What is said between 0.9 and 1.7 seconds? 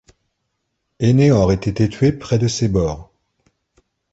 Énée aurait